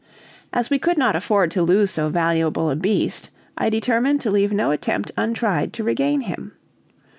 [0.51, 4.51] As we could not afford to lose so valuable a beast, I determined to leave
[4.51, 6.53] no attempt untried to regain him.